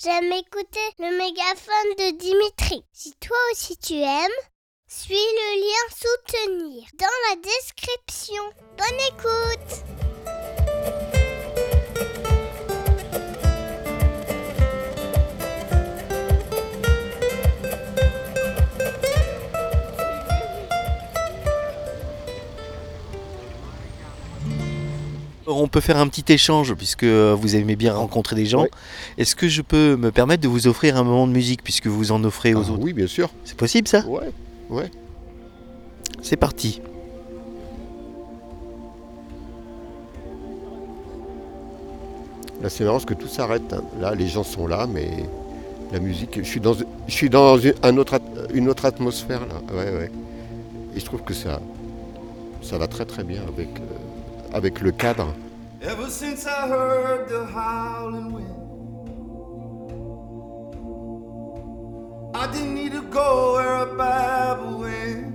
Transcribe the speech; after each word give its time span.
j'aime 0.00 0.32
écouter 0.32 0.80
le 0.98 1.16
mégaphone 1.18 1.96
de 1.98 2.18
Dimitri. 2.18 2.84
Si 2.92 3.12
toi 3.20 3.36
aussi 3.52 3.76
tu 3.76 3.94
aimes, 3.94 4.40
suis 4.88 5.14
le 5.14 5.60
lien 5.60 5.86
soutenir 5.90 6.84
dans 6.98 7.06
la 7.30 7.36
description. 7.36 8.42
Bonne 8.76 9.00
écoute 9.10 9.91
On 25.46 25.66
peut 25.68 25.80
faire 25.80 25.96
un 25.98 26.06
petit 26.08 26.32
échange 26.32 26.74
puisque 26.74 27.04
vous 27.04 27.56
aimez 27.56 27.74
bien 27.76 27.94
rencontrer 27.94 28.36
des 28.36 28.46
gens. 28.46 28.62
Ouais. 28.62 28.70
Est-ce 29.18 29.34
que 29.34 29.48
je 29.48 29.62
peux 29.62 29.96
me 29.96 30.10
permettre 30.12 30.42
de 30.42 30.48
vous 30.48 30.66
offrir 30.68 30.96
un 30.96 31.02
moment 31.02 31.26
de 31.26 31.32
musique 31.32 31.62
puisque 31.64 31.86
vous 31.88 32.12
en 32.12 32.22
offrez 32.24 32.54
aux 32.54 32.58
Ah 32.68 32.70
autres 32.72 32.82
oui, 32.82 32.92
bien 32.92 33.06
sûr. 33.08 33.28
C'est 33.44 33.56
possible 33.56 33.88
ça 33.88 34.04
Ouais. 34.06 34.90
C'est 36.22 36.36
parti. 36.36 36.80
Là, 42.62 42.68
c'est 42.68 42.84
marrant 42.84 42.96
parce 42.96 43.06
que 43.06 43.14
tout 43.14 43.28
s'arrête. 43.28 43.72
hein. 43.72 43.82
Là, 44.00 44.14
les 44.14 44.28
gens 44.28 44.44
sont 44.44 44.66
là, 44.66 44.86
mais 44.86 45.08
la 45.92 45.98
musique, 45.98 46.38
je 46.38 46.48
suis 46.48 46.60
dans, 46.60 46.74
je 46.74 47.12
suis 47.12 47.28
dans 47.28 47.58
une, 47.58 47.74
un 47.82 47.96
autre, 47.96 48.14
at- 48.14 48.20
une 48.54 48.68
autre 48.68 48.84
atmosphère 48.84 49.40
là. 49.46 49.56
Ouais, 49.74 49.90
ouais. 49.92 50.10
Et 50.94 51.00
je 51.00 51.04
trouve 51.04 51.22
que 51.22 51.34
ça, 51.34 51.60
ça 52.62 52.78
va 52.78 52.86
très 52.86 53.04
très 53.04 53.24
bien 53.24 53.42
avec, 53.48 53.68
euh, 53.78 53.82
avec 54.52 54.80
le 54.80 54.92
cadre. 54.92 55.34
Ever 55.82 56.08
since 56.08 56.46
I 56.46 56.68
heard 56.68 57.28
the 57.28 57.44
howling 57.44 58.32
wind, 58.32 58.62
I 62.34 62.46
didn't 62.52 62.74
need 62.74 62.92
to 62.92 63.02
go 63.02 63.54
where 63.54 63.82
a 63.82 63.86
Bible 63.86 64.78
went. 64.78 65.32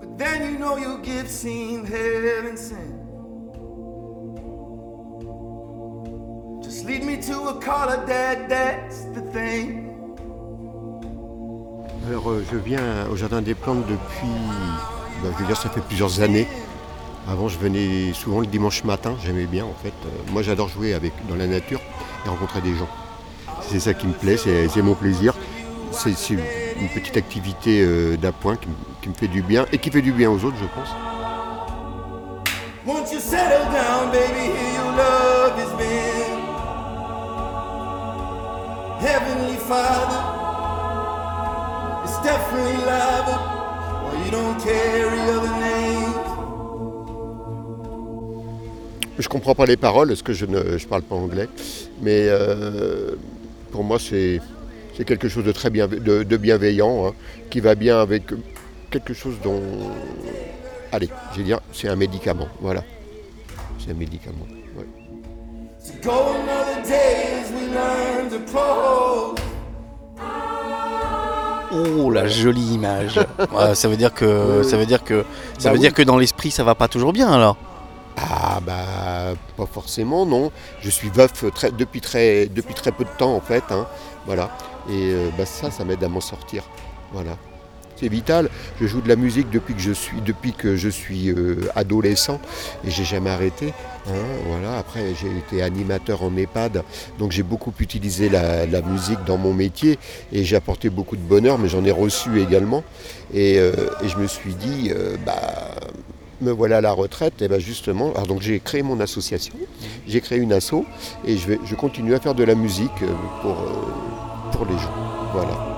But 0.00 0.18
then 0.18 0.52
you 0.52 0.58
know 0.58 0.76
your 0.76 0.98
gift 0.98 1.30
seemed 1.30 1.88
heaven 1.88 2.56
sent. 2.56 3.02
Just 6.62 6.86
lead 6.86 7.04
me 7.04 7.20
to 7.22 7.48
a 7.48 7.60
caller, 7.60 8.04
Dad, 8.06 8.48
that's 8.48 9.04
the 9.14 9.20
thing. 9.32 9.90
Alors, 12.08 12.30
euh, 12.30 12.44
je 12.50 12.56
viens 12.56 13.06
au 13.10 13.16
Jardin 13.16 13.42
des 13.42 13.54
Plantes 13.54 13.86
depuis, 13.86 14.28
je 15.22 15.38
veux 15.40 15.46
dire, 15.46 15.56
ça 15.56 15.68
fait 15.68 15.80
plusieurs 15.80 16.20
années. 16.20 16.46
Avant, 17.28 17.48
je 17.48 17.56
venais 17.58 18.12
souvent 18.14 18.40
le 18.40 18.46
dimanche 18.46 18.82
matin, 18.84 19.14
j'aimais 19.24 19.44
bien 19.46 19.64
en 19.64 19.74
fait. 19.82 19.92
Moi, 20.32 20.42
j'adore 20.42 20.68
jouer 20.68 20.92
avec, 20.94 21.12
dans 21.28 21.36
la 21.36 21.46
nature 21.46 21.80
et 22.26 22.28
rencontrer 22.28 22.60
des 22.60 22.74
gens. 22.74 22.88
C'est 23.60 23.80
ça 23.80 23.94
qui 23.94 24.06
me 24.06 24.12
plaît, 24.12 24.36
c'est 24.36 24.82
mon 24.82 24.94
plaisir. 24.94 25.34
C'est 25.92 26.10
une 26.30 26.88
petite 26.94 27.16
activité 27.16 27.82
euh, 27.82 28.16
d'appoint 28.16 28.56
qui, 28.56 28.68
me- 29.08 29.14
fait 29.14 29.28
du 29.28 29.42
bien 29.42 29.66
et 29.72 29.78
qui 29.78 29.90
fait 29.90 30.02
du 30.02 30.10
bien 30.12 30.30
aux 30.30 30.42
autres, 30.44 30.56
je 30.60 30.66
pense. 30.74 30.88
Baby? 34.12 34.52
Here 34.52 34.96
love. 34.96 35.32
Heavenly 39.00 39.56
Father, 39.56 40.22
it's 42.04 42.18
definitely 42.22 42.76
love. 42.84 43.51
Je 49.18 49.28
comprends 49.28 49.54
pas 49.54 49.66
les 49.66 49.76
paroles 49.76 50.08
parce 50.08 50.22
que 50.22 50.32
je 50.32 50.46
ne 50.46 50.78
je 50.78 50.86
parle 50.86 51.02
pas 51.02 51.14
anglais, 51.14 51.48
mais 52.00 52.26
euh, 52.28 53.12
pour 53.70 53.84
moi 53.84 53.98
c'est 53.98 54.40
quelque 55.06 55.28
chose 55.28 55.44
de 55.44 55.52
très 55.52 55.70
bien 55.70 55.86
de, 55.88 56.22
de 56.22 56.36
bienveillant 56.36 57.06
hein, 57.06 57.14
qui 57.50 57.60
va 57.60 57.74
bien 57.74 58.00
avec 58.00 58.24
quelque 58.90 59.14
chose 59.14 59.34
dont 59.42 59.62
allez 60.92 61.08
je 61.32 61.38
vais 61.38 61.44
dire 61.44 61.60
c'est 61.72 61.88
un 61.88 61.96
médicament 61.96 62.48
voilà. 62.60 62.84
C'est 63.78 63.90
un 63.90 63.94
médicament 63.94 64.46
ouais. 64.76 64.86
Oh 71.74 72.10
la 72.10 72.26
jolie 72.28 72.74
image. 72.74 73.18
Ouais, 73.52 73.74
ça 73.74 73.88
veut 73.88 73.96
dire 73.96 74.12
que 74.14 74.62
ça 74.62 74.76
veut 74.76 74.86
dire 74.86 75.02
que 75.04 75.24
ça 75.58 75.68
Bah 75.68 75.70
veut 75.70 75.74
oui. 75.74 75.80
dire 75.80 75.94
que 75.94 76.02
dans 76.02 76.18
l'esprit 76.18 76.50
ça 76.50 76.64
va 76.64 76.74
pas 76.74 76.88
toujours 76.88 77.12
bien 77.12 77.30
alors. 77.32 77.56
ah 78.16 78.60
bah 78.64 79.34
pas 79.56 79.66
forcément 79.66 80.26
non 80.26 80.50
je 80.82 80.90
suis 80.90 81.08
veuf 81.08 81.32
très, 81.54 81.70
depuis 81.72 82.00
très 82.02 82.46
depuis 82.46 82.74
très 82.74 82.92
peu 82.92 83.04
de 83.04 83.10
temps 83.18 83.34
en 83.34 83.40
fait 83.40 83.64
hein, 83.70 83.86
voilà 84.26 84.50
et 84.88 85.12
euh, 85.14 85.30
bah, 85.38 85.46
ça 85.46 85.70
ça 85.70 85.84
m'aide 85.84 86.04
à 86.04 86.08
m'en 86.08 86.20
sortir 86.20 86.62
voilà 87.12 87.32
c'est 87.96 88.08
vital. 88.08 88.48
Je 88.80 88.86
joue 88.86 89.00
de 89.00 89.08
la 89.08 89.16
musique 89.16 89.50
depuis 89.50 89.74
que 89.74 89.80
je 89.80 89.92
suis 89.92 90.20
depuis 90.20 90.52
que 90.52 90.76
je 90.76 90.88
suis 90.88 91.30
euh, 91.30 91.68
adolescent 91.74 92.40
et 92.86 92.90
j'ai 92.90 93.04
jamais 93.04 93.30
arrêté 93.30 93.72
hein, 94.08 94.24
voilà. 94.46 94.78
Après 94.78 95.14
j'ai 95.20 95.36
été 95.36 95.62
animateur 95.62 96.22
en 96.22 96.36
EHPAD 96.36 96.82
donc 97.18 97.32
j'ai 97.32 97.42
beaucoup 97.42 97.72
utilisé 97.78 98.28
la, 98.28 98.66
musique 98.82 99.22
dans 99.24 99.38
mon 99.38 99.54
métier 99.54 99.98
et 100.32 100.44
j'ai 100.44 100.56
apporté 100.56 100.90
beaucoup 100.90 101.16
de 101.16 101.22
bonheur 101.22 101.58
mais 101.58 101.68
j'en 101.68 101.84
ai 101.84 101.90
reçu 101.90 102.40
également. 102.40 102.84
Et, 103.32 103.58
euh, 103.58 103.72
je 104.04 104.16
me 104.16 104.26
suis 104.26 104.54
dit 104.54 104.90
euh, 104.94 105.16
bah 105.24 105.74
me 106.42 106.50
voilà 106.50 106.78
à 106.78 106.80
la 106.80 106.92
retraite, 106.92 107.40
et 107.40 107.48
ben 107.48 107.60
justement, 107.60 108.12
donc 108.28 108.42
j'ai 108.42 108.60
créé 108.60 108.82
mon 108.82 109.00
association, 109.00 109.54
j'ai 110.06 110.20
créé 110.20 110.38
une 110.38 110.52
asso 110.52 110.84
et 111.24 111.36
je 111.36 111.74
continue 111.74 112.14
à 112.14 112.20
faire 112.20 112.34
de 112.34 112.44
la 112.44 112.54
musique 112.54 112.90
pour, 113.40 114.66
les 114.66 114.78
gens. 114.78 115.71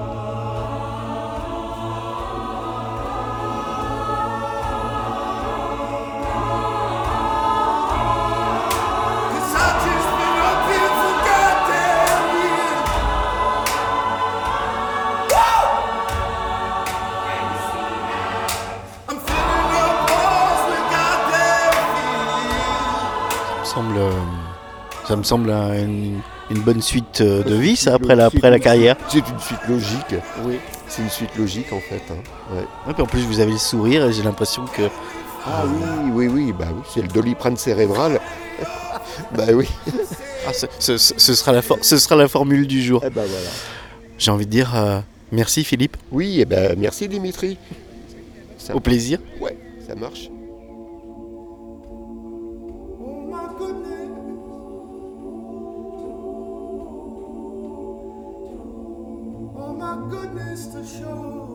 Semble 23.75 23.97
euh, 23.99 24.11
ça 25.07 25.17
me 25.17 25.23
semble 25.23 25.51
un- 25.51 25.75
une, 25.79 26.21
une 26.51 26.59
bonne 26.61 26.81
suite 26.83 27.21
euh, 27.21 27.43
de 27.43 27.55
vie 27.55 27.77
ça 27.77 27.95
après 27.95 28.15
la 28.17 28.27
après 28.27 28.51
la 28.51 28.59
carrière. 28.59 28.97
C'est 29.09 29.19
une 29.19 29.39
suite 29.41 29.61
logique. 29.69 30.15
Oui. 30.45 30.59
C'est 30.89 31.03
une 31.03 31.11
suite 31.11 31.35
logique 31.37 31.73
en 31.73 31.81
fait. 31.81 32.03
hein. 32.11 32.17
Ouais. 32.53 32.61
Ouais, 32.87 32.93
puis 32.95 33.03
en 33.03 33.07
plus 33.07 33.23
vous 33.23 33.41
avez 33.41 33.53
le 33.53 33.59
sourire 33.59 34.07
et 34.07 34.13
j'ai 34.13 34.23
l'impression 34.23 34.65
que 34.67 34.83
Ah 35.47 35.65
oui, 35.67 36.11
oui, 36.13 36.29
oui, 36.29 36.53
bah 36.53 36.67
oui, 36.75 36.83
c'est 36.93 37.03
le 37.03 37.09
doliprane 37.09 37.57
cérébral. 37.57 38.21
bah 39.37 39.45
oui. 39.55 39.69
ah, 40.47 40.51
ce, 40.79 40.97
ce- 40.99 41.35
sera 41.35 41.53
la 41.53 41.63
for- 41.63 41.79
ce 41.83 41.97
sera 41.99 42.17
la 42.17 42.29
formule 42.29 42.67
du 42.67 42.83
jour. 42.83 43.01
Eh 43.05 43.11
ben 43.11 43.25
voilà. 43.27 43.49
J'ai 44.19 44.31
envie 44.31 44.47
de 44.47 44.51
dire 44.51 44.73
euh, 44.77 45.01
merci 45.33 45.65
Philippe, 45.65 45.97
Oui, 46.13 46.41
et 46.41 46.45
ben 46.45 46.75
merci 46.79 47.09
Dimitri. 47.09 47.59
Ça, 48.59 48.75
au 48.77 48.81
plaisir. 48.81 49.19
ouais, 49.41 49.57
ça 49.87 49.95
marche. 49.95 50.29
Goodness 59.97 60.67
to 60.69 60.85
show. 60.85 61.54